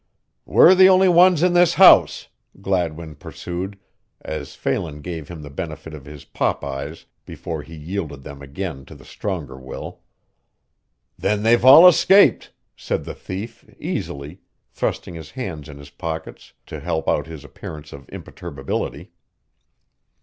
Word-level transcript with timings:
"We're 0.47 0.73
the 0.73 0.89
only 0.89 1.09
ones 1.09 1.43
in 1.43 1.53
this 1.53 1.75
house," 1.75 2.27
Gladwin 2.59 3.13
pursued, 3.13 3.77
as 4.21 4.55
Phelan 4.55 5.01
gave 5.01 5.27
him 5.27 5.43
the 5.43 5.51
benefit 5.51 5.93
of 5.93 6.05
his 6.05 6.25
pop 6.25 6.63
eyes 6.63 7.05
before 7.23 7.61
he 7.61 7.75
yielded 7.75 8.23
them 8.23 8.41
again 8.41 8.83
to 8.85 8.95
the 8.95 9.05
stronger 9.05 9.59
will. 9.59 10.01
"Then 11.19 11.43
they've 11.43 11.63
all 11.63 11.87
escaped," 11.87 12.51
said 12.75 13.03
the 13.03 13.13
thief, 13.13 13.63
easily, 13.79 14.41
thrusting 14.71 15.13
his 15.13 15.29
hands 15.29 15.69
in 15.69 15.77
his 15.77 15.91
pockets 15.91 16.53
to 16.65 16.79
help 16.79 17.07
out 17.07 17.27
his 17.27 17.43
appearance 17.45 17.93
of 17.93 18.09
imperturbability. 18.09 19.11